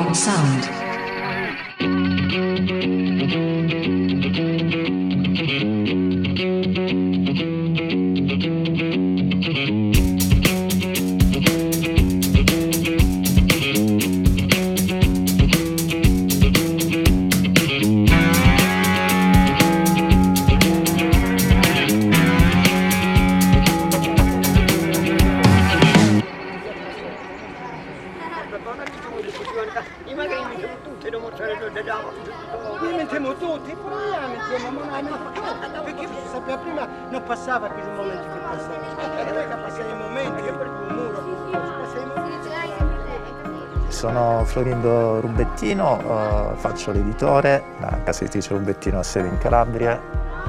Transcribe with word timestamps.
Wrong 0.00 0.14
sound. 0.14 0.79
Florindo 44.60 45.20
Rubettino, 45.22 46.52
eh, 46.52 46.56
faccio 46.56 46.92
l'editore, 46.92 47.64
la 47.78 47.98
casa 48.04 48.24
editrice 48.24 48.52
Rubettino 48.52 48.98
ha 48.98 49.02
sede 49.02 49.28
in 49.28 49.38
Calabria. 49.38 49.98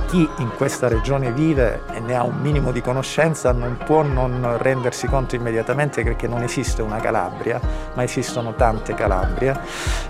Chi 0.08 0.28
in 0.40 0.52
questa 0.58 0.90
regione 0.90 1.32
vive 1.32 1.84
e 1.94 2.02
ne 2.02 2.16
ha 2.16 2.24
un 2.24 2.36
minimo 2.42 2.74
di 2.74 2.82
conoscenza 2.82 3.54
non 3.54 3.78
può 3.86 4.02
non 4.02 4.58
rendersi 4.58 5.08
conto 5.08 5.36
immediatamente 5.36 6.04
che 6.04 6.28
non 6.28 6.44
esiste 6.44 6.82
una 6.82 6.98
Calabria, 6.98 7.62
ma 7.94 8.04
esistono 8.04 8.54
tante 8.54 8.94
Calabrie. 8.96 9.58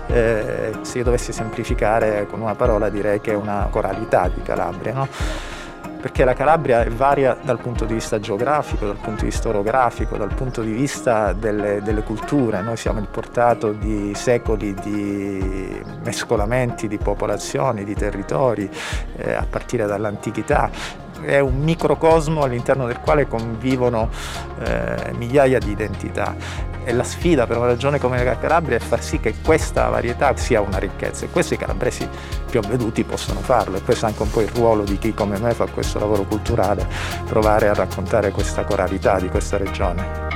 Eh, 0.08 0.72
se 0.80 0.98
io 0.98 1.04
dovessi 1.04 1.32
semplificare 1.32 2.26
con 2.26 2.40
una 2.40 2.56
parola 2.56 2.88
direi 2.88 3.20
che 3.20 3.32
è 3.32 3.36
una 3.36 3.68
coralità 3.70 4.26
di 4.26 4.42
Calabria. 4.42 4.94
No? 4.94 5.08
Perché 6.02 6.24
la 6.24 6.34
Calabria 6.34 6.84
varia 6.90 7.38
dal 7.40 7.60
punto 7.60 7.84
di 7.84 7.94
vista 7.94 8.18
geografico, 8.18 8.86
dal 8.86 8.96
punto 8.96 9.20
di 9.20 9.30
vista 9.30 9.48
orografico, 9.50 10.16
dal 10.16 10.34
punto 10.34 10.60
di 10.60 10.72
vista 10.72 11.32
delle, 11.32 11.80
delle 11.80 12.02
culture. 12.02 12.60
Noi 12.60 12.76
siamo 12.76 12.98
il 12.98 13.06
portato 13.06 13.70
di 13.70 14.12
secoli 14.16 14.74
di 14.74 15.80
mescolamenti 16.02 16.88
di 16.88 16.98
popolazioni, 16.98 17.84
di 17.84 17.94
territori, 17.94 18.68
eh, 19.16 19.32
a 19.32 19.46
partire 19.48 19.86
dall'antichità 19.86 20.70
è 21.22 21.38
un 21.38 21.60
microcosmo 21.60 22.42
all'interno 22.42 22.86
del 22.86 22.98
quale 22.98 23.28
convivono 23.28 24.10
eh, 24.60 25.12
migliaia 25.16 25.60
di 25.60 25.70
identità 25.70 26.34
e 26.84 26.92
la 26.92 27.04
sfida 27.04 27.46
per 27.46 27.56
una 27.56 27.66
regione 27.66 27.98
come 27.98 28.22
la 28.22 28.38
Calabria 28.38 28.76
è 28.76 28.80
far 28.80 29.02
sì 29.02 29.20
che 29.20 29.34
questa 29.42 29.88
varietà 29.88 30.36
sia 30.36 30.60
una 30.60 30.78
ricchezza 30.78 31.24
e 31.24 31.30
questo 31.30 31.54
i 31.54 31.56
calabresi 31.58 32.08
più 32.50 32.60
avveduti 32.60 33.04
possono 33.04 33.40
farlo 33.40 33.76
e 33.76 33.82
questo 33.82 34.06
è 34.06 34.08
anche 34.08 34.22
un 34.22 34.30
po' 34.30 34.40
il 34.40 34.48
ruolo 34.48 34.82
di 34.84 34.98
chi 34.98 35.14
come 35.14 35.38
me 35.38 35.52
fa 35.52 35.66
questo 35.66 35.98
lavoro 35.98 36.24
culturale, 36.24 36.86
provare 37.26 37.68
a 37.68 37.74
raccontare 37.74 38.30
questa 38.30 38.64
coralità 38.64 39.18
di 39.18 39.28
questa 39.28 39.56
regione. 39.56 40.31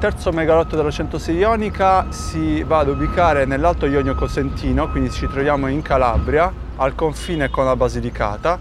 Terzo 0.00 0.32
megalotto 0.32 0.76
della 0.76 0.90
106 0.90 1.36
ionica 1.36 2.10
si 2.10 2.62
va 2.62 2.78
ad 2.78 2.88
ubicare 2.88 3.44
nell'Alto 3.44 3.84
Ionio 3.84 4.14
Cosentino, 4.14 4.88
quindi 4.88 5.10
ci 5.10 5.28
troviamo 5.28 5.66
in 5.66 5.82
Calabria, 5.82 6.50
al 6.76 6.94
confine 6.94 7.50
con 7.50 7.66
la 7.66 7.76
Basilicata. 7.76 8.58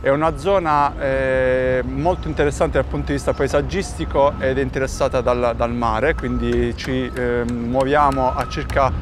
È 0.00 0.08
una 0.08 0.36
zona 0.36 1.00
eh, 1.00 1.84
molto 1.86 2.26
interessante 2.26 2.78
dal 2.78 2.86
punto 2.86 3.06
di 3.06 3.12
vista 3.12 3.32
paesaggistico 3.32 4.32
ed 4.40 4.58
è 4.58 4.62
interessata 4.62 5.20
dal, 5.20 5.54
dal 5.56 5.72
mare, 5.72 6.16
quindi 6.16 6.76
ci 6.76 7.08
eh, 7.14 7.44
muoviamo 7.48 8.34
a 8.34 8.48
circa 8.48 8.92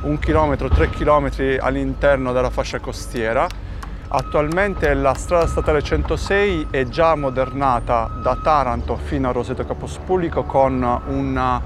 un 0.00 0.18
chilometro, 0.18 0.70
tre 0.70 0.88
chilometri 0.88 1.58
all'interno 1.58 2.32
della 2.32 2.48
fascia 2.48 2.78
costiera 2.78 3.46
Attualmente 4.16 4.94
la 4.94 5.12
strada 5.14 5.48
statale 5.48 5.82
106 5.82 6.68
è 6.70 6.84
già 6.84 7.10
ammodernata 7.10 8.08
da 8.22 8.38
Taranto 8.40 8.94
fino 8.94 9.28
a 9.28 9.32
Roseto 9.32 9.64
Capospulico 9.64 10.44
con 10.44 11.00
una 11.06 11.60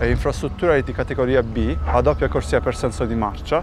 eh, 0.00 0.82
di 0.82 0.92
categoria 0.92 1.44
B 1.44 1.76
a 1.84 2.00
doppia 2.00 2.26
corsia 2.26 2.60
per 2.60 2.74
senso 2.74 3.04
di 3.04 3.14
marcia 3.14 3.62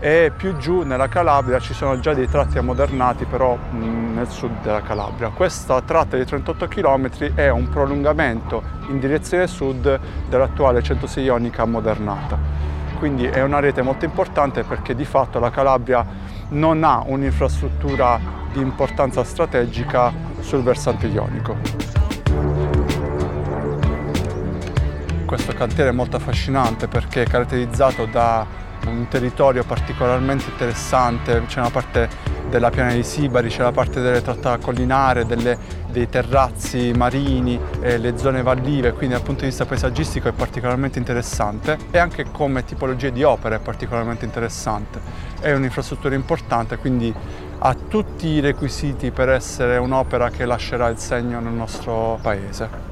e 0.00 0.32
più 0.36 0.56
giù 0.56 0.82
nella 0.82 1.06
Calabria 1.06 1.60
ci 1.60 1.72
sono 1.72 2.00
già 2.00 2.12
dei 2.12 2.28
tratti 2.28 2.58
ammodernati 2.58 3.24
però 3.26 3.54
mh, 3.54 4.14
nel 4.14 4.26
sud 4.26 4.62
della 4.62 4.82
Calabria. 4.82 5.28
Questa 5.28 5.80
tratta 5.82 6.16
di 6.16 6.24
38 6.24 6.66
km 6.66 7.34
è 7.36 7.50
un 7.50 7.68
prolungamento 7.68 8.64
in 8.88 8.98
direzione 8.98 9.46
sud 9.46 10.00
dell'attuale 10.28 10.82
106 10.82 11.22
ionica 11.22 11.62
ammodernata. 11.62 12.36
Quindi 12.98 13.26
è 13.26 13.42
una 13.42 13.60
rete 13.60 13.80
molto 13.80 14.04
importante 14.04 14.64
perché 14.64 14.96
di 14.96 15.04
fatto 15.04 15.38
la 15.38 15.50
Calabria 15.50 16.04
non 16.50 16.84
ha 16.84 17.02
un'infrastruttura 17.06 18.20
di 18.52 18.60
importanza 18.60 19.24
strategica 19.24 20.12
sul 20.40 20.62
versante 20.62 21.06
ionico. 21.06 21.56
Questo 25.26 25.52
cantiere 25.52 25.90
è 25.90 25.92
molto 25.92 26.16
affascinante 26.16 26.88
perché 26.88 27.22
è 27.22 27.26
caratterizzato 27.26 28.06
da 28.06 28.44
un 28.86 29.06
territorio 29.08 29.64
particolarmente 29.64 30.50
interessante, 30.50 31.42
c'è 31.46 31.60
una 31.60 31.70
parte 31.70 32.08
della 32.48 32.70
piana 32.70 32.92
di 32.92 33.02
Sibari, 33.02 33.48
c'è 33.48 33.62
la 33.62 33.72
parte 33.72 34.00
delle 34.00 34.22
tratta 34.22 34.58
collinare, 34.58 35.24
delle, 35.24 35.56
dei 35.90 36.08
terrazzi 36.08 36.92
marini, 36.92 37.58
eh, 37.80 37.96
le 37.98 38.18
zone 38.18 38.42
vallive, 38.42 38.92
quindi 38.92 39.14
dal 39.14 39.22
punto 39.22 39.42
di 39.42 39.48
vista 39.48 39.64
paesaggistico 39.64 40.28
è 40.28 40.32
particolarmente 40.32 40.98
interessante 40.98 41.78
e 41.90 41.98
anche 41.98 42.26
come 42.30 42.64
tipologia 42.64 43.10
di 43.10 43.22
opera 43.22 43.56
è 43.56 43.60
particolarmente 43.60 44.24
interessante. 44.24 45.00
È 45.40 45.52
un'infrastruttura 45.52 46.14
importante, 46.14 46.76
quindi 46.76 47.14
ha 47.62 47.74
tutti 47.74 48.26
i 48.26 48.40
requisiti 48.40 49.10
per 49.10 49.28
essere 49.28 49.76
un'opera 49.76 50.30
che 50.30 50.44
lascerà 50.44 50.88
il 50.88 50.98
segno 50.98 51.40
nel 51.40 51.52
nostro 51.52 52.18
paese. 52.20 52.89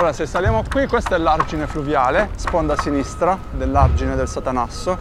Ora 0.00 0.12
se 0.12 0.26
saliamo 0.26 0.62
qui, 0.70 0.86
questo 0.86 1.16
è 1.16 1.18
l'argine 1.18 1.66
fluviale, 1.66 2.30
sponda 2.36 2.76
sinistra 2.76 3.36
dell'argine 3.50 4.14
del 4.14 4.28
Satanasso. 4.28 4.96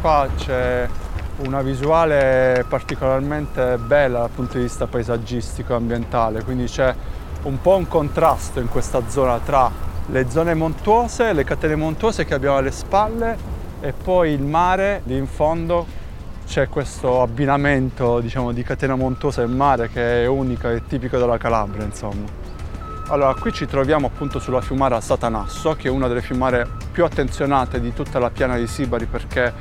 Qua 0.00 0.28
c'è 0.36 0.88
una 1.38 1.60
visuale 1.62 2.64
particolarmente 2.68 3.78
bella 3.78 4.20
dal 4.20 4.30
punto 4.30 4.58
di 4.58 4.62
vista 4.62 4.86
paesaggistico 4.86 5.72
e 5.72 5.76
ambientale, 5.76 6.44
quindi 6.44 6.66
c'è 6.66 6.94
un 7.42 7.60
po' 7.60 7.74
un 7.74 7.88
contrasto 7.88 8.60
in 8.60 8.68
questa 8.68 9.02
zona 9.08 9.40
tra 9.40 9.68
le 10.06 10.30
zone 10.30 10.54
montuose, 10.54 11.32
le 11.32 11.42
catene 11.42 11.74
montuose 11.74 12.24
che 12.24 12.34
abbiamo 12.34 12.58
alle 12.58 12.70
spalle 12.70 13.36
e 13.80 13.92
poi 13.92 14.30
il 14.30 14.42
mare 14.42 15.02
lì 15.06 15.16
in 15.16 15.26
fondo 15.26 15.84
c'è 16.46 16.68
questo 16.68 17.22
abbinamento 17.22 18.20
diciamo, 18.20 18.52
di 18.52 18.62
catena 18.62 18.94
montuosa 18.94 19.42
e 19.42 19.46
mare 19.46 19.88
che 19.88 20.22
è 20.22 20.26
unico 20.26 20.68
e 20.68 20.82
tipico 20.86 21.18
della 21.18 21.38
Calabria 21.38 21.84
insomma. 21.84 22.42
Allora, 23.08 23.34
qui 23.34 23.52
ci 23.52 23.66
troviamo 23.66 24.06
appunto 24.06 24.38
sulla 24.38 24.62
fiumara 24.62 24.98
Satanasso, 24.98 25.74
che 25.74 25.88
è 25.88 25.90
una 25.90 26.08
delle 26.08 26.22
fiumare 26.22 26.66
più 26.90 27.04
attenzionate 27.04 27.78
di 27.78 27.92
tutta 27.92 28.18
la 28.18 28.30
piana 28.30 28.56
di 28.56 28.66
Sibari 28.66 29.04
perché 29.04 29.52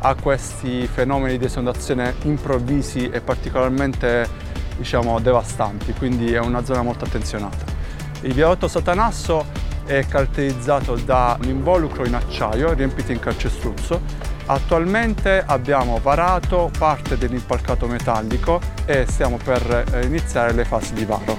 ha 0.00 0.14
questi 0.16 0.86
fenomeni 0.86 1.38
di 1.38 1.44
esondazione 1.44 2.14
improvvisi 2.22 3.08
e 3.08 3.20
particolarmente 3.20 4.28
diciamo, 4.76 5.20
devastanti, 5.20 5.92
quindi 5.92 6.32
è 6.32 6.40
una 6.40 6.64
zona 6.64 6.82
molto 6.82 7.04
attenzionata. 7.04 7.64
Il 8.22 8.32
viadotto 8.32 8.66
Satanasso 8.66 9.46
è 9.84 10.04
caratterizzato 10.06 10.96
da 10.96 11.38
un 11.40 11.48
involucro 11.48 12.04
in 12.04 12.14
acciaio 12.14 12.72
riempito 12.72 13.12
in 13.12 13.20
calcestruzzo 13.20 14.00
Attualmente 14.50 15.44
abbiamo 15.46 15.98
varato 15.98 16.70
parte 16.78 17.18
dell'impalcato 17.18 17.86
metallico 17.86 18.58
e 18.86 19.04
stiamo 19.06 19.36
per 19.36 19.90
eh, 19.92 20.06
iniziare 20.06 20.54
le 20.54 20.64
fasi 20.64 20.94
di 20.94 21.04
varo. 21.04 21.36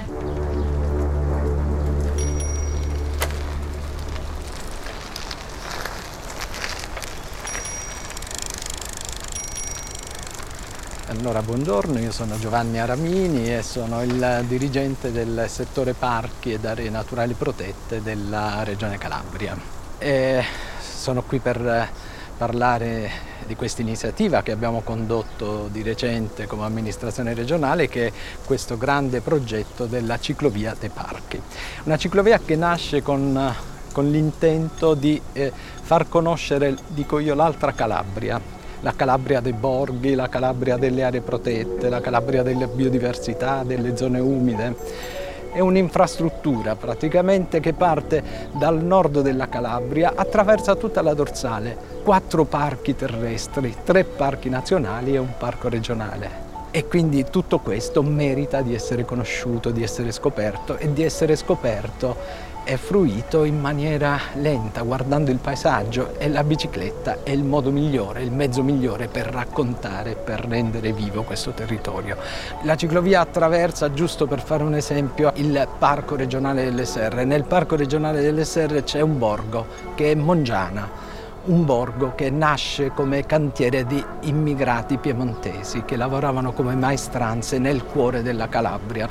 Allora, 11.08 11.42
buongiorno, 11.42 11.98
io 11.98 12.12
sono 12.12 12.38
Giovanni 12.38 12.78
Aramini 12.78 13.52
e 13.52 13.62
sono 13.62 14.04
il 14.04 14.44
dirigente 14.46 15.10
del 15.10 15.46
settore 15.48 15.94
parchi 15.94 16.52
ed 16.52 16.64
aree 16.64 16.90
naturali 16.90 17.34
protette 17.34 18.00
della 18.02 18.62
Regione 18.62 18.98
Calabria. 18.98 19.58
E 19.98 20.44
sono 20.78 21.22
qui 21.22 21.40
per 21.40 22.08
parlare 22.40 23.10
di 23.46 23.54
questa 23.54 23.82
iniziativa 23.82 24.40
che 24.40 24.50
abbiamo 24.50 24.80
condotto 24.80 25.68
di 25.70 25.82
recente 25.82 26.46
come 26.46 26.64
amministrazione 26.64 27.34
regionale 27.34 27.86
che 27.86 28.06
è 28.06 28.12
questo 28.46 28.78
grande 28.78 29.20
progetto 29.20 29.84
della 29.84 30.18
ciclovia 30.18 30.74
dei 30.80 30.88
parchi. 30.88 31.38
Una 31.84 31.98
ciclovia 31.98 32.40
che 32.42 32.56
nasce 32.56 33.02
con, 33.02 33.54
con 33.92 34.10
l'intento 34.10 34.94
di 34.94 35.20
eh, 35.34 35.52
far 35.82 36.08
conoscere, 36.08 36.74
dico 36.88 37.18
io, 37.18 37.34
l'altra 37.34 37.74
Calabria, 37.74 38.40
la 38.80 38.94
Calabria 38.96 39.40
dei 39.40 39.52
borghi, 39.52 40.14
la 40.14 40.30
Calabria 40.30 40.78
delle 40.78 41.04
aree 41.04 41.20
protette, 41.20 41.90
la 41.90 42.00
Calabria 42.00 42.42
della 42.42 42.68
biodiversità, 42.68 43.64
delle 43.64 43.98
zone 43.98 44.18
umide 44.18 45.18
è 45.52 45.60
un'infrastruttura 45.60 46.76
praticamente 46.76 47.60
che 47.60 47.72
parte 47.72 48.22
dal 48.52 48.82
nord 48.82 49.20
della 49.20 49.48
Calabria, 49.48 50.12
attraversa 50.14 50.74
tutta 50.74 51.02
la 51.02 51.14
dorsale, 51.14 51.76
quattro 52.02 52.44
parchi 52.44 52.94
terrestri, 52.94 53.74
tre 53.84 54.04
parchi 54.04 54.48
nazionali 54.48 55.14
e 55.14 55.18
un 55.18 55.32
parco 55.36 55.68
regionale. 55.68 56.48
E 56.72 56.86
quindi 56.86 57.24
tutto 57.28 57.58
questo 57.58 58.00
merita 58.02 58.60
di 58.60 58.74
essere 58.74 59.04
conosciuto, 59.04 59.70
di 59.70 59.82
essere 59.82 60.12
scoperto 60.12 60.76
e 60.76 60.92
di 60.92 61.02
essere 61.02 61.34
scoperto 61.34 62.16
è 62.64 62.76
fruito 62.76 63.44
in 63.44 63.58
maniera 63.58 64.18
lenta, 64.34 64.82
guardando 64.82 65.30
il 65.30 65.38
paesaggio 65.38 66.18
e 66.18 66.28
la 66.28 66.44
bicicletta 66.44 67.22
è 67.22 67.30
il 67.30 67.42
modo 67.42 67.70
migliore, 67.70 68.22
il 68.22 68.30
mezzo 68.30 68.62
migliore 68.62 69.08
per 69.08 69.26
raccontare, 69.26 70.14
per 70.14 70.40
rendere 70.46 70.92
vivo 70.92 71.22
questo 71.22 71.52
territorio. 71.52 72.16
La 72.62 72.76
ciclovia 72.76 73.20
attraversa, 73.20 73.92
giusto 73.92 74.26
per 74.26 74.40
fare 74.40 74.62
un 74.62 74.74
esempio, 74.74 75.32
il 75.36 75.68
Parco 75.78 76.16
regionale 76.16 76.64
delle 76.64 76.84
Serre. 76.84 77.24
Nel 77.24 77.44
Parco 77.44 77.76
regionale 77.76 78.20
delle 78.20 78.44
Serre 78.44 78.84
c'è 78.84 79.00
un 79.00 79.18
borgo 79.18 79.66
che 79.94 80.12
è 80.12 80.14
Mongiana 80.14 81.08
un 81.42 81.64
borgo 81.64 82.14
che 82.14 82.28
nasce 82.28 82.90
come 82.90 83.24
cantiere 83.24 83.86
di 83.86 84.04
immigrati 84.22 84.98
piemontesi 84.98 85.84
che 85.84 85.96
lavoravano 85.96 86.52
come 86.52 86.74
maestranze 86.74 87.58
nel 87.58 87.82
cuore 87.84 88.22
della 88.22 88.48
Calabria. 88.48 89.08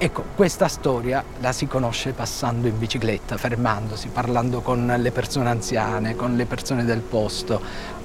Ecco, 0.00 0.22
questa 0.36 0.68
storia 0.68 1.24
la 1.40 1.50
si 1.50 1.66
conosce 1.66 2.12
passando 2.12 2.68
in 2.68 2.78
bicicletta, 2.78 3.36
fermandosi, 3.36 4.10
parlando 4.10 4.60
con 4.60 4.94
le 4.96 5.10
persone 5.10 5.48
anziane, 5.48 6.14
con 6.14 6.36
le 6.36 6.46
persone 6.46 6.84
del 6.84 7.00
posto. 7.00 7.60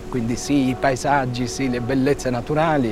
Quindi 0.09 0.35
sì, 0.35 0.69
i 0.69 0.75
paesaggi, 0.75 1.47
sì, 1.47 1.69
le 1.69 1.81
bellezze 1.81 2.31
naturali 2.31 2.91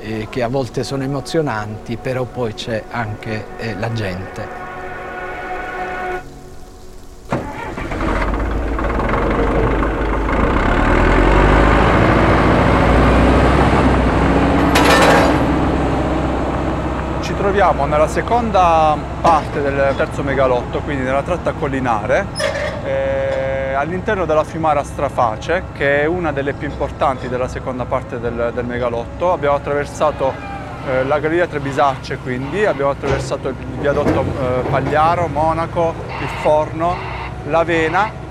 eh, 0.00 0.26
che 0.28 0.42
a 0.42 0.48
volte 0.48 0.84
sono 0.84 1.02
emozionanti, 1.02 1.96
però 1.96 2.24
poi 2.24 2.52
c'è 2.52 2.84
anche 2.90 3.46
eh, 3.56 3.74
la 3.78 3.90
gente. 3.94 4.65
Troviamo 17.56 17.86
nella 17.86 18.06
seconda 18.06 18.94
parte 19.22 19.62
del 19.62 19.94
terzo 19.96 20.22
megalotto, 20.22 20.80
quindi 20.80 21.04
nella 21.04 21.22
tratta 21.22 21.52
collinare, 21.52 22.26
eh, 22.84 23.72
all'interno 23.72 24.26
della 24.26 24.44
Fiumara 24.44 24.84
Straface, 24.84 25.62
che 25.72 26.02
è 26.02 26.04
una 26.04 26.32
delle 26.32 26.52
più 26.52 26.68
importanti 26.68 27.30
della 27.30 27.48
seconda 27.48 27.86
parte 27.86 28.20
del, 28.20 28.52
del 28.54 28.64
megalotto. 28.66 29.32
Abbiamo 29.32 29.56
attraversato 29.56 30.34
eh, 30.86 31.04
la 31.04 31.18
Galleria 31.18 31.46
Trebisacce, 31.46 32.18
quindi 32.18 32.66
abbiamo 32.66 32.90
attraversato 32.90 33.48
il 33.48 33.54
viadotto 33.54 34.20
eh, 34.20 34.68
Pagliaro, 34.68 35.26
Monaco, 35.26 35.94
il 36.20 36.28
Forno, 36.42 36.94
l'Avena 37.46 38.24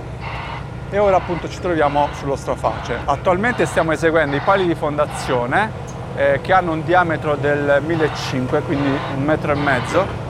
e 0.91 0.99
ora 0.99 1.15
appunto 1.15 1.49
ci 1.49 1.59
troviamo 1.59 2.09
sullo 2.13 2.35
Straface. 2.35 2.99
Attualmente 3.05 3.65
stiamo 3.65 3.91
eseguendo 3.91 4.35
i 4.35 4.41
pali 4.41 4.67
di 4.67 4.75
fondazione 4.75 5.84
eh, 6.15 6.39
che 6.41 6.53
hanno 6.53 6.71
un 6.71 6.83
diametro 6.83 7.35
del 7.35 7.81
1500, 7.85 8.61
quindi 8.61 8.87
un 9.15 9.23
metro 9.23 9.51
e 9.51 9.55
mezzo. 9.55 10.23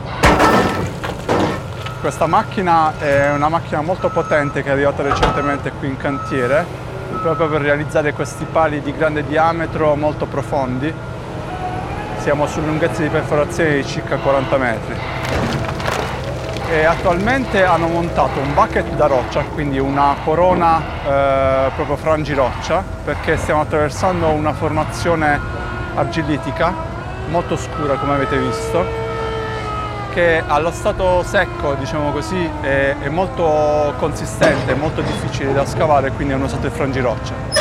Questa 2.01 2.27
macchina 2.27 2.93
è 2.99 3.31
una 3.31 3.49
macchina 3.49 3.81
molto 3.81 4.09
potente 4.09 4.61
che 4.61 4.69
è 4.69 4.71
arrivata 4.73 5.01
recentemente 5.01 5.71
qui 5.71 5.87
in 5.87 5.97
cantiere, 5.97 6.65
proprio 7.21 7.47
per 7.47 7.61
realizzare 7.61 8.13
questi 8.13 8.45
pali 8.45 8.81
di 8.81 8.93
grande 8.95 9.23
diametro 9.25 9.95
molto 9.95 10.25
profondi. 10.25 10.93
Siamo 12.17 12.47
su 12.47 12.61
lunghezze 12.61 13.03
di 13.03 13.09
perforazione 13.09 13.75
di 13.75 13.85
circa 13.85 14.17
40 14.17 14.57
metri. 14.57 14.95
E 16.67 16.83
attualmente 16.83 17.63
hanno 17.63 17.87
montato 17.87 18.39
un 18.39 18.53
bucket 18.53 18.95
da 18.95 19.05
roccia, 19.05 19.41
quindi 19.41 19.77
una 19.77 20.15
corona 20.23 20.79
eh, 20.79 21.71
proprio 21.75 21.95
frangiroccia, 21.95 22.83
perché 23.03 23.37
stiamo 23.37 23.61
attraversando 23.61 24.29
una 24.29 24.53
formazione 24.53 25.64
argillitica 25.95 26.73
molto 27.29 27.57
scura 27.57 27.95
come 27.95 28.13
avete 28.13 28.37
visto 28.37 29.03
che 30.13 30.41
allo 30.45 30.71
stato 30.71 31.23
secco 31.23 31.73
diciamo 31.73 32.11
così 32.11 32.49
è, 32.61 32.95
è 33.01 33.09
molto 33.09 33.93
consistente, 33.97 34.73
molto 34.75 35.01
difficile 35.01 35.51
da 35.51 35.65
scavare 35.65 36.11
quindi 36.11 36.33
hanno 36.33 36.45
usato 36.45 36.67
il 36.67 36.71
frangiroccia 36.71 37.54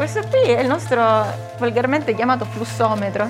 Questo 0.00 0.22
qui 0.30 0.50
è 0.50 0.60
il 0.60 0.66
nostro 0.66 1.02
volgarmente 1.58 2.14
chiamato 2.14 2.46
flussometro, 2.46 3.28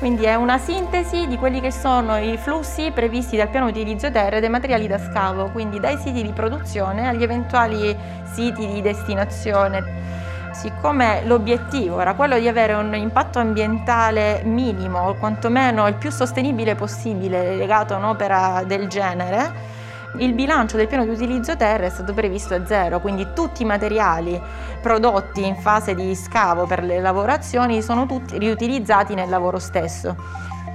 quindi 0.00 0.24
è 0.24 0.34
una 0.34 0.58
sintesi 0.58 1.28
di 1.28 1.36
quelli 1.36 1.60
che 1.60 1.70
sono 1.70 2.18
i 2.18 2.36
flussi 2.36 2.90
previsti 2.92 3.36
dal 3.36 3.46
piano 3.46 3.68
utilizzo 3.68 4.10
terra 4.10 4.40
dei 4.40 4.48
materiali 4.48 4.88
da 4.88 4.98
scavo, 4.98 5.50
quindi 5.50 5.78
dai 5.78 5.96
siti 5.98 6.22
di 6.22 6.32
produzione 6.32 7.06
agli 7.06 7.22
eventuali 7.22 7.96
siti 8.24 8.66
di 8.66 8.82
destinazione. 8.82 10.50
Siccome 10.50 11.22
l'obiettivo 11.26 12.00
era 12.00 12.14
quello 12.14 12.40
di 12.40 12.48
avere 12.48 12.74
un 12.74 12.92
impatto 12.92 13.38
ambientale 13.38 14.42
minimo, 14.42 15.10
o 15.10 15.14
quantomeno 15.14 15.86
il 15.86 15.94
più 15.94 16.10
sostenibile 16.10 16.74
possibile 16.74 17.54
legato 17.54 17.94
a 17.94 17.98
un'opera 17.98 18.64
del 18.66 18.88
genere, 18.88 19.78
il 20.18 20.34
bilancio 20.34 20.76
del 20.76 20.88
piano 20.88 21.04
di 21.04 21.10
utilizzo 21.10 21.56
terra 21.56 21.86
è 21.86 21.90
stato 21.90 22.12
previsto 22.12 22.54
a 22.54 22.66
zero, 22.66 23.00
quindi 23.00 23.28
tutti 23.34 23.62
i 23.62 23.64
materiali 23.64 24.40
prodotti 24.82 25.46
in 25.46 25.56
fase 25.56 25.94
di 25.94 26.14
scavo 26.14 26.66
per 26.66 26.82
le 26.82 27.00
lavorazioni 27.00 27.80
sono 27.80 28.06
tutti 28.06 28.36
riutilizzati 28.38 29.14
nel 29.14 29.28
lavoro 29.28 29.58
stesso. 29.58 30.16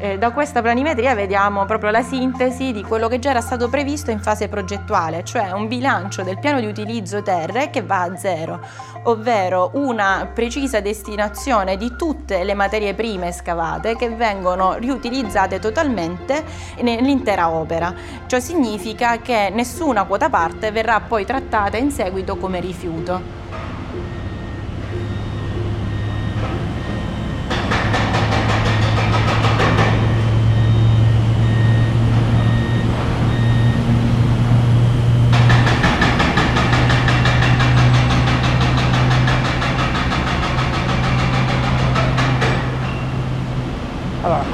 Eh, 0.06 0.20
da 0.20 0.30
questa 0.30 0.62
planimetria 0.62 1.16
vediamo 1.16 1.66
proprio 1.66 1.90
la 1.90 2.04
sintesi 2.04 2.72
di 2.72 2.84
quello 2.84 3.08
che 3.08 3.18
già 3.18 3.32
era 3.32 3.42
stato 3.42 3.70
previsto 3.70 4.12
in 4.12 4.20
fase 4.20 4.48
progettuale, 4.48 5.24
cioè 5.24 5.50
un 5.50 5.68
bilancio 5.68 6.22
del 6.22 6.38
piano 6.38 6.60
di 6.60 6.68
utilizzo 6.68 7.24
terre 7.24 7.72
che 7.72 7.82
va 7.82 8.02
a 8.04 8.16
zero, 8.16 8.60
ovvero 9.06 9.72
una 9.74 10.30
precisa 10.32 10.80
destinazione 10.80 11.76
di 11.76 11.96
tutte 11.98 12.44
le 12.44 12.54
materie 12.54 12.94
prime 12.94 13.32
scavate 13.32 13.96
che 13.96 14.10
vengono 14.10 14.76
riutilizzate 14.76 15.58
totalmente 15.58 16.44
nell'intera 16.82 17.50
opera. 17.50 17.92
Ciò 18.28 18.40
significa 18.40 19.18
che 19.18 19.50
nessuna 19.52 20.04
quota 20.04 20.30
parte 20.30 20.70
verrà 20.70 21.00
poi 21.00 21.26
trattata 21.26 21.78
in 21.78 21.90
seguito 21.90 22.36
come 22.38 22.60
rifiuto. 22.60 23.44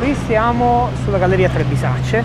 Qui 0.02 0.16
siamo 0.32 0.88
sulla 1.04 1.18
galleria 1.18 1.50
Trebisacce, 1.50 2.24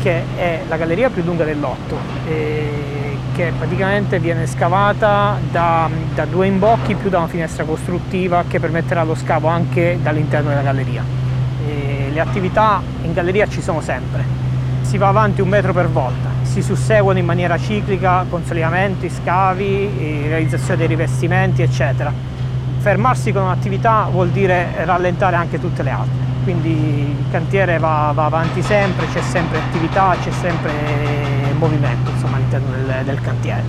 che 0.00 0.22
è 0.38 0.62
la 0.68 0.78
galleria 0.78 1.10
più 1.10 1.22
lunga 1.22 1.44
del 1.44 1.60
lotto, 1.60 1.98
che 2.24 3.52
praticamente 3.58 4.18
viene 4.18 4.46
scavata 4.46 5.36
da, 5.50 5.86
da, 6.14 6.24
due 6.24 6.46
imbocchi 6.46 6.94
più 6.94 7.10
da 7.10 7.18
una 7.18 7.26
finestra 7.26 7.64
costruttiva 7.64 8.44
che 8.48 8.58
permetterà 8.58 9.02
lo 9.04 9.14
scavo 9.14 9.48
anche 9.48 9.98
dall'interno 10.02 10.48
della 10.48 10.62
galleria. 10.62 11.04
E 11.68 12.08
le 12.10 12.20
attività 12.20 12.80
in 13.02 13.12
galleria 13.12 13.46
ci 13.46 13.60
sono 13.60 13.82
sempre, 13.82 14.24
si 14.80 14.96
va 14.96 15.08
avanti 15.08 15.42
un 15.42 15.48
metro 15.48 15.74
per 15.74 15.90
volta, 15.90 16.30
si 16.40 16.62
susseguono 16.62 17.18
in 17.18 17.26
maniera 17.26 17.58
ciclica 17.58 18.24
consolidamenti, 18.30 19.10
scavi, 19.10 20.24
realizzazione 20.26 20.78
dei 20.78 20.86
rivestimenti, 20.86 21.60
eccetera. 21.60 22.10
Fermarsi 22.78 23.30
con 23.30 23.42
un'attività 23.42 24.08
vuol 24.10 24.30
dire 24.30 24.68
rallentare 24.86 25.36
anche 25.36 25.60
tutte 25.60 25.82
le 25.82 25.90
altre 25.90 26.25
quindi 26.46 26.70
il 26.70 27.24
cantiere 27.32 27.76
va, 27.78 28.12
va 28.14 28.26
avanti 28.26 28.62
sempre, 28.62 29.04
c'è 29.12 29.20
sempre 29.20 29.58
attività, 29.58 30.14
c'è 30.22 30.30
sempre 30.30 30.70
movimento 31.58 32.08
insomma, 32.12 32.36
all'interno 32.36 32.70
del, 32.70 33.04
del 33.04 33.20
cantiere. 33.20 33.64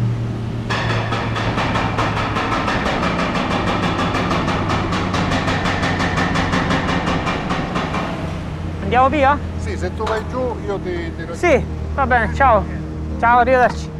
Andiamo 8.84 9.10
via? 9.10 9.40
Sì, 9.58 9.76
se 9.76 9.96
tu 9.96 10.04
vai 10.04 10.22
giù 10.30 10.56
io 10.68 10.78
ti, 10.78 10.92
ti 11.16 11.26
raggiungo. 11.26 11.34
Sì, 11.34 11.66
va 11.96 12.06
bene, 12.06 12.32
ciao. 12.36 12.64
Ciao, 13.20 13.40
arrivederci. 13.40 13.97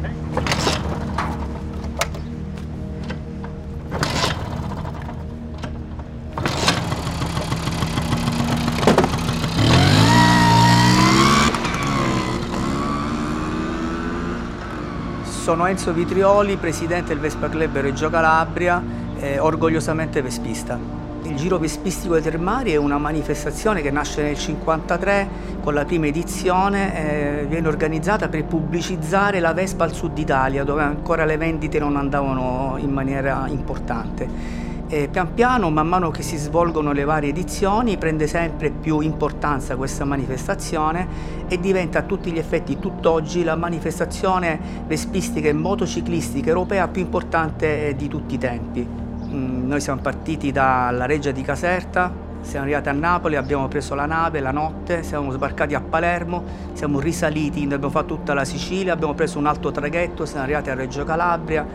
Sono 15.48 15.64
Enzo 15.64 15.94
Vitrioli, 15.94 16.58
presidente 16.58 17.08
del 17.08 17.20
Vespa 17.20 17.48
Club 17.48 17.78
Reggio 17.78 18.10
Calabria, 18.10 18.84
eh, 19.18 19.38
orgogliosamente 19.38 20.20
vespista. 20.20 20.78
Il 21.22 21.36
Giro 21.36 21.56
Vespistico 21.56 22.12
dei 22.12 22.22
Termari 22.22 22.72
è 22.72 22.76
una 22.76 22.98
manifestazione 22.98 23.80
che 23.80 23.90
nasce 23.90 24.20
nel 24.20 24.36
1953 24.36 25.28
con 25.62 25.72
la 25.72 25.86
prima 25.86 26.04
edizione, 26.04 27.40
eh, 27.40 27.46
viene 27.46 27.66
organizzata 27.66 28.28
per 28.28 28.44
pubblicizzare 28.44 29.40
la 29.40 29.54
Vespa 29.54 29.84
al 29.84 29.94
sud 29.94 30.18
Italia 30.18 30.64
dove 30.64 30.82
ancora 30.82 31.24
le 31.24 31.38
vendite 31.38 31.78
non 31.78 31.96
andavano 31.96 32.74
in 32.76 32.90
maniera 32.90 33.46
importante. 33.48 34.67
E 34.90 35.08
pian 35.08 35.34
piano, 35.34 35.68
man 35.68 35.86
mano 35.86 36.10
che 36.10 36.22
si 36.22 36.38
svolgono 36.38 36.92
le 36.92 37.04
varie 37.04 37.28
edizioni, 37.28 37.98
prende 37.98 38.26
sempre 38.26 38.70
più 38.70 39.00
importanza 39.00 39.76
questa 39.76 40.06
manifestazione 40.06 41.06
e 41.46 41.60
diventa 41.60 41.98
a 41.98 42.02
tutti 42.02 42.32
gli 42.32 42.38
effetti 42.38 42.78
tutt'oggi 42.78 43.44
la 43.44 43.54
manifestazione 43.54 44.58
vespistica 44.86 45.46
e 45.46 45.52
motociclistica 45.52 46.48
europea 46.48 46.88
più 46.88 47.02
importante 47.02 47.94
di 47.98 48.08
tutti 48.08 48.36
i 48.36 48.38
tempi. 48.38 48.86
Mm, 49.26 49.68
noi 49.68 49.78
siamo 49.82 50.00
partiti 50.00 50.52
dalla 50.52 51.04
Reggia 51.04 51.32
di 51.32 51.42
Caserta, 51.42 52.10
siamo 52.40 52.64
arrivati 52.64 52.88
a 52.88 52.92
Napoli, 52.92 53.36
abbiamo 53.36 53.68
preso 53.68 53.94
la 53.94 54.06
nave 54.06 54.40
la 54.40 54.52
notte, 54.52 55.02
siamo 55.02 55.30
sbarcati 55.32 55.74
a 55.74 55.82
Palermo, 55.82 56.42
siamo 56.72 56.98
risaliti, 56.98 57.62
abbiamo 57.64 57.90
fatto 57.90 58.14
tutta 58.14 58.32
la 58.32 58.46
Sicilia, 58.46 58.94
abbiamo 58.94 59.12
preso 59.12 59.38
un 59.38 59.44
alto 59.44 59.70
traghetto, 59.70 60.24
siamo 60.24 60.44
arrivati 60.44 60.70
a 60.70 60.74
Reggio 60.74 61.04
Calabria, 61.04 61.66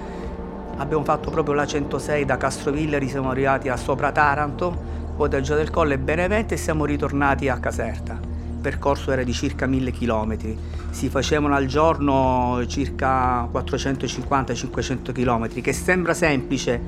Abbiamo 0.83 1.05
fatto 1.05 1.31
proprio 1.31 1.55
la 1.55 1.65
106 1.65 2.25
da 2.25 2.35
Castrovillari, 2.35 3.07
siamo 3.07 3.29
arrivati 3.29 3.69
a 3.69 3.77
sopra 3.77 4.11
Taranto, 4.11 4.75
poi 5.15 5.29
da 5.29 5.39
Gio 5.39 5.55
del 5.55 5.69
Colle 5.69 5.93
e 5.93 5.97
Benevento 5.97 6.55
e 6.55 6.57
siamo 6.57 6.83
ritornati 6.83 7.47
a 7.47 7.57
Caserta. 7.57 8.19
Il 8.21 8.59
percorso 8.61 9.13
era 9.13 9.23
di 9.23 9.31
circa 9.31 9.65
1000 9.65 9.91
km. 9.91 10.37
Si 10.89 11.07
facevano 11.07 11.55
al 11.55 11.67
giorno 11.67 12.61
circa 12.67 13.45
450-500 13.45 15.13
km, 15.13 15.61
che 15.61 15.71
sembra 15.71 16.13
semplice, 16.13 16.81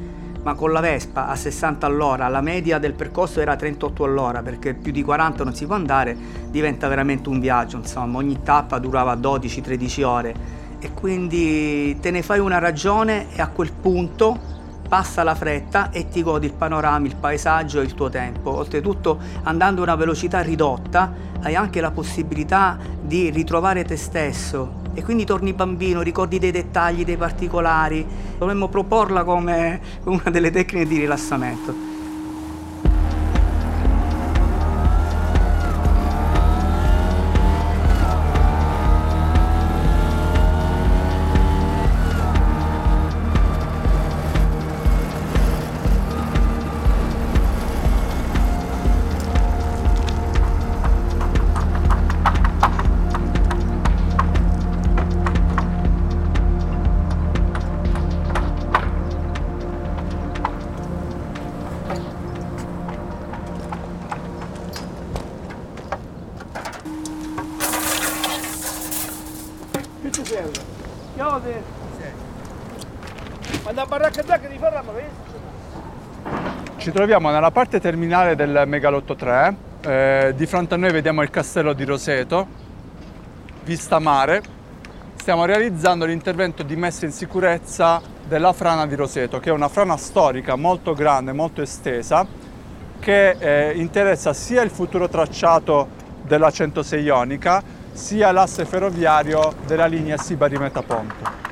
ma 0.43 0.55
con 0.55 0.73
la 0.73 0.81
Vespa 0.81 1.27
a 1.27 1.35
60 1.37 1.85
all'ora, 1.87 2.27
la 2.27 2.41
media 2.41 2.79
del 2.79 2.93
percorso 2.93 3.39
era 3.39 3.55
38 3.55 4.03
all'ora, 4.03 4.41
perché 4.41 4.73
più 4.73 4.91
di 4.91 5.03
40 5.03 5.45
non 5.45 5.55
si 5.55 5.65
può 5.65 5.75
andare, 5.75 6.17
diventa 6.51 6.89
veramente 6.89 7.29
un 7.29 7.39
viaggio, 7.39 7.77
insomma, 7.77 8.17
ogni 8.17 8.41
tappa 8.43 8.77
durava 8.77 9.15
12-13 9.15 10.03
ore 10.03 10.63
e 10.85 10.93
quindi 10.93 11.97
te 11.99 12.11
ne 12.11 12.21
fai 12.21 12.37
una 12.37 12.59
ragione 12.59 13.33
e 13.33 13.41
a 13.41 13.47
quel 13.47 13.71
punto 13.71 14.53
passa 14.87 15.23
la 15.23 15.33
fretta 15.33 15.89
e 15.89 16.09
ti 16.09 16.21
godi 16.21 16.45
il 16.45 16.53
panorama, 16.53 17.07
il 17.07 17.15
paesaggio 17.15 17.81
e 17.81 17.85
il 17.85 17.95
tuo 17.95 18.09
tempo. 18.09 18.51
Oltretutto 18.51 19.17
andando 19.41 19.81
a 19.81 19.85
una 19.85 19.95
velocità 19.95 20.41
ridotta 20.41 21.11
hai 21.41 21.55
anche 21.55 21.81
la 21.81 21.89
possibilità 21.89 22.77
di 23.01 23.31
ritrovare 23.31 23.83
te 23.83 23.95
stesso 23.95 24.83
e 24.93 25.03
quindi 25.03 25.25
torni 25.25 25.53
bambino, 25.53 26.03
ricordi 26.03 26.37
dei 26.37 26.51
dettagli, 26.51 27.03
dei 27.03 27.17
particolari. 27.17 28.05
Dovremmo 28.37 28.67
proporla 28.67 29.23
come 29.23 29.81
una 30.05 30.29
delle 30.29 30.51
tecniche 30.51 30.85
di 30.85 30.99
rilassamento. 30.99 31.94
Ci 76.77 76.91
troviamo 76.91 77.31
nella 77.31 77.49
parte 77.49 77.79
terminale 77.79 78.35
del 78.35 78.65
Megalotto 78.67 79.15
3, 79.15 79.55
eh, 79.81 80.33
di 80.35 80.45
fronte 80.45 80.75
a 80.75 80.77
noi 80.77 80.91
vediamo 80.91 81.23
il 81.23 81.31
castello 81.31 81.73
di 81.73 81.83
Roseto, 81.85 82.47
vista 83.63 83.97
mare. 83.97 84.43
Stiamo 85.15 85.45
realizzando 85.45 86.05
l'intervento 86.05 86.61
di 86.61 86.75
messa 86.75 87.05
in 87.05 87.11
sicurezza 87.11 87.99
della 88.27 88.53
frana 88.53 88.85
di 88.85 88.93
Roseto, 88.93 89.39
che 89.39 89.49
è 89.49 89.53
una 89.53 89.69
frana 89.69 89.97
storica 89.97 90.55
molto 90.55 90.93
grande, 90.93 91.33
molto 91.33 91.63
estesa, 91.63 92.27
che 92.99 93.29
eh, 93.39 93.71
interessa 93.75 94.33
sia 94.33 94.61
il 94.61 94.69
futuro 94.69 95.09
tracciato 95.09 95.87
della 96.21 96.51
106 96.51 97.01
Ionica, 97.01 97.63
sia 97.95 98.31
l'asse 98.33 98.65
ferroviario 98.65 99.53
della 99.65 99.85
linea 99.85 100.17
Sibari-Metaponto. 100.17 101.43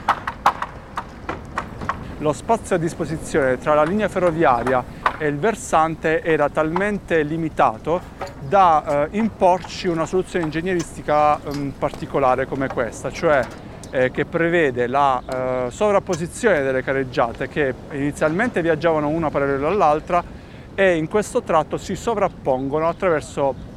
Lo 2.18 2.34
spazio 2.34 2.76
a 2.76 2.80
disposizione 2.80 3.58
tra 3.58 3.74
la 3.74 3.84
linea 3.84 4.10
ferroviaria 4.10 4.84
e 5.18 5.28
il 5.28 5.38
versante 5.38 6.22
era 6.22 6.50
talmente 6.50 7.24
limitato 7.24 8.02
da 8.42 9.08
eh, 9.10 9.18
imporci 9.18 9.88
una 9.88 10.06
soluzione 10.06 10.44
ingegneristica 10.46 11.40
eh, 11.42 11.72
particolare 11.78 12.46
come 12.46 12.68
questa, 12.68 13.10
cioè 13.10 13.42
eh, 13.90 14.12
che 14.12 14.26
prevede 14.26 14.88
la 14.88 15.22
eh, 15.26 15.72
sovrapposizione 15.72 16.62
delle 16.62 16.84
careggiate 16.84 17.48
che 17.48 17.74
inizialmente 17.92 18.62
viaggiavano 18.62 19.08
una 19.08 19.30
parallela 19.30 19.70
all'altra 19.70 20.22
e 20.76 20.98
in 20.98 21.08
questo 21.08 21.42
tratto 21.42 21.78
si 21.78 21.96
sovrappongono 21.96 22.88
attraverso 22.88 23.72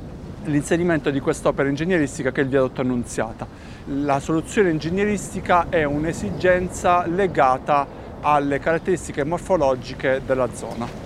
l'inserimento 0.46 1.10
di 1.10 1.20
quest'opera 1.20 1.68
ingegneristica 1.68 2.32
che 2.32 2.40
è 2.40 2.44
il 2.44 2.50
viadotto 2.50 2.80
Annunziata. 2.80 3.46
La 3.86 4.20
soluzione 4.20 4.70
ingegneristica 4.70 5.68
è 5.68 5.84
un'esigenza 5.84 7.06
legata 7.06 7.86
alle 8.20 8.58
caratteristiche 8.58 9.24
morfologiche 9.24 10.22
della 10.24 10.48
zona. 10.52 11.05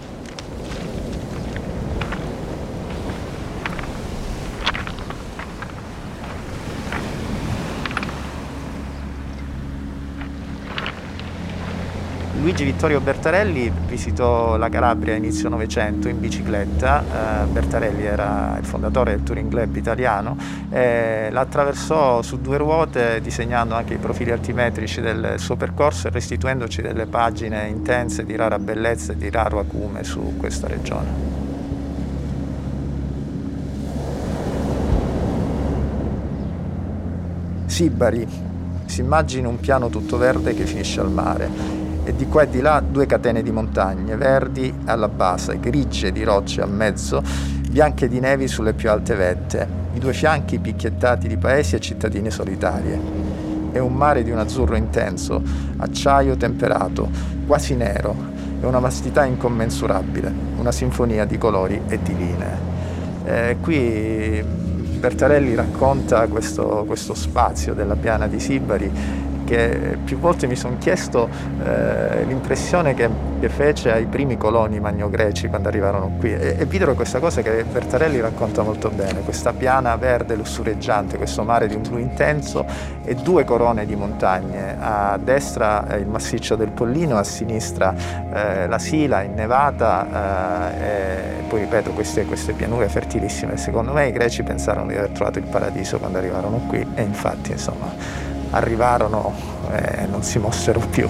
Luigi 12.40 12.64
Vittorio 12.64 13.02
Bertarelli 13.02 13.70
visitò 13.86 14.56
la 14.56 14.70
Calabria 14.70 15.12
a 15.12 15.18
inizio 15.18 15.50
Novecento 15.50 16.08
in 16.08 16.18
bicicletta, 16.18 17.42
eh, 17.42 17.46
Bertarelli 17.46 18.02
era 18.02 18.56
il 18.58 18.64
fondatore 18.64 19.10
del 19.10 19.22
Touring 19.22 19.50
Club 19.50 19.76
italiano, 19.76 20.38
e 20.70 21.28
la 21.30 21.46
su 22.22 22.40
due 22.40 22.56
ruote 22.56 23.20
disegnando 23.20 23.74
anche 23.74 23.92
i 23.92 23.98
profili 23.98 24.30
altimetrici 24.30 25.02
del 25.02 25.34
suo 25.36 25.56
percorso 25.56 26.06
e 26.08 26.10
restituendoci 26.12 26.80
delle 26.80 27.04
pagine 27.04 27.66
intense 27.66 28.24
di 28.24 28.34
rara 28.36 28.58
bellezza 28.58 29.12
e 29.12 29.18
di 29.18 29.28
raro 29.28 29.58
acume 29.58 30.02
su 30.02 30.36
questa 30.38 30.66
regione. 30.66 31.08
Sibari, 37.66 38.26
si 38.86 39.00
immagina 39.00 39.48
un 39.48 39.60
piano 39.60 39.90
tutto 39.90 40.16
verde 40.16 40.54
che 40.54 40.64
finisce 40.64 41.00
al 41.00 41.10
mare 41.10 41.79
e 42.04 42.14
di 42.14 42.26
qua 42.26 42.42
e 42.42 42.48
di 42.48 42.60
là 42.60 42.82
due 42.86 43.06
catene 43.06 43.42
di 43.42 43.50
montagne, 43.50 44.16
verdi 44.16 44.72
alla 44.84 45.08
base, 45.08 45.60
grigie 45.60 46.12
di 46.12 46.22
rocce 46.22 46.62
a 46.62 46.66
mezzo, 46.66 47.22
bianche 47.68 48.08
di 48.08 48.20
nevi 48.20 48.48
sulle 48.48 48.72
più 48.72 48.90
alte 48.90 49.14
vette, 49.14 49.68
i 49.94 49.98
due 49.98 50.12
fianchi 50.12 50.58
picchiettati 50.58 51.28
di 51.28 51.36
paesi 51.36 51.76
e 51.76 51.80
cittadine 51.80 52.30
solitarie. 52.30 52.98
È 53.72 53.78
un 53.78 53.94
mare 53.94 54.22
di 54.22 54.30
un 54.30 54.38
azzurro 54.38 54.76
intenso, 54.76 55.42
acciaio 55.76 56.36
temperato, 56.36 57.08
quasi 57.46 57.76
nero, 57.76 58.14
e 58.60 58.66
una 58.66 58.78
vastità 58.78 59.24
incommensurabile, 59.24 60.32
una 60.58 60.72
sinfonia 60.72 61.24
di 61.24 61.38
colori 61.38 61.80
e 61.86 61.98
di 62.02 62.16
linee. 62.16 62.68
Eh, 63.24 63.56
qui 63.60 64.42
Bertarelli 65.00 65.54
racconta 65.54 66.26
questo, 66.26 66.84
questo 66.86 67.14
spazio 67.14 67.72
della 67.72 67.96
piana 67.96 68.26
di 68.26 68.38
Sibari 68.38 68.90
perché 69.50 69.98
più 70.04 70.18
volte 70.18 70.46
mi 70.46 70.54
sono 70.54 70.76
chiesto 70.78 71.28
eh, 71.64 72.24
l'impressione 72.24 72.94
che, 72.94 73.08
che, 73.40 73.48
fece 73.48 73.90
ai 73.92 74.06
primi 74.06 74.36
coloni 74.36 74.78
magno-greci 74.78 75.48
quando 75.48 75.68
arrivarono 75.68 76.12
qui. 76.18 76.32
E, 76.32 76.56
e 76.58 76.64
videro 76.66 76.94
questa 76.94 77.18
cosa 77.18 77.42
che 77.42 77.64
Bertarelli 77.64 78.20
racconta 78.20 78.62
molto 78.62 78.90
bene, 78.90 79.20
questa 79.20 79.52
piana 79.52 79.96
verde 79.96 80.36
lussureggiante, 80.36 81.16
questo 81.16 81.42
mare 81.42 81.66
di 81.66 81.74
un 81.74 81.82
blu 81.82 81.98
intenso 81.98 82.64
e 83.04 83.16
due 83.16 83.44
corone 83.44 83.86
di 83.86 83.96
montagne, 83.96 84.76
a 84.78 85.18
destra 85.20 85.96
il 85.98 86.06
massiccio 86.06 86.54
del 86.54 86.70
Pollino, 86.70 87.16
a 87.16 87.24
sinistra 87.24 87.92
eh, 88.32 88.68
la 88.68 88.78
Sila 88.78 89.22
innevata 89.22 90.78
eh, 90.78 91.38
e 91.40 91.42
poi 91.48 91.60
ripeto 91.60 91.90
queste, 91.90 92.24
queste 92.24 92.52
pianure 92.52 92.88
fertilissime. 92.88 93.56
Secondo 93.56 93.92
me 93.92 94.06
i 94.06 94.12
greci 94.12 94.44
pensarono 94.44 94.86
di 94.86 94.96
aver 94.96 95.10
trovato 95.10 95.38
il 95.38 95.46
paradiso 95.46 95.98
quando 95.98 96.18
arrivarono 96.18 96.58
qui 96.68 96.86
e 96.94 97.02
infatti 97.02 97.50
insomma 97.50 98.29
arrivarono 98.50 99.34
e 99.72 100.06
non 100.06 100.22
si 100.22 100.38
mossero 100.38 100.80
più. 100.80 101.08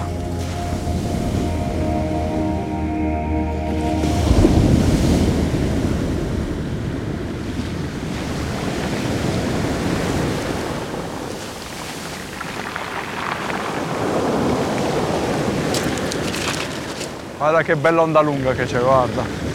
Guarda 17.39 17.63
che 17.63 17.75
bella 17.75 18.03
onda 18.03 18.21
lunga 18.21 18.53
che 18.53 18.67
c'è, 18.67 18.81
guarda. 18.81 19.50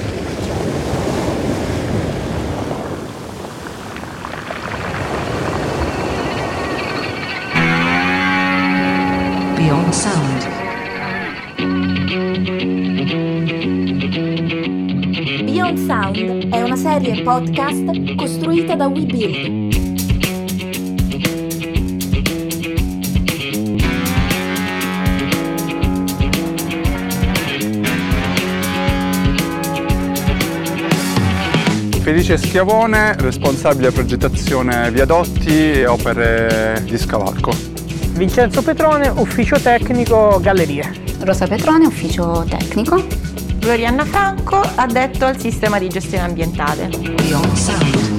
Sound. 9.95 10.45
Beyond 15.45 15.77
Sound 15.77 16.49
è 16.53 16.61
una 16.61 16.75
serie 16.75 17.23
podcast 17.23 18.15
costruita 18.15 18.75
da 18.75 18.87
WeBuild. 18.87 19.73
Felice 32.01 32.37
Schiavone, 32.37 33.15
responsabile 33.17 33.91
progettazione 33.91 34.91
viadotti 34.91 35.71
e 35.71 35.87
opere 35.87 36.83
di 36.83 36.97
scavalco. 36.97 37.84
Vincenzo 38.15 38.62
Petrone, 38.62 39.10
ufficio 39.10 39.60
tecnico 39.60 40.39
gallerie. 40.39 40.89
Rosa 41.19 41.48
Petrone, 41.48 41.86
ufficio 41.86 42.45
tecnico. 42.48 43.05
Glorianna 43.57 44.05
Franco, 44.05 44.62
addetto 44.75 45.25
al 45.25 45.38
sistema 45.38 45.79
di 45.79 45.89
gestione 45.89 46.24
ambientale. 46.24 46.88
Beyond 46.88 47.53
Sound. 47.53 48.14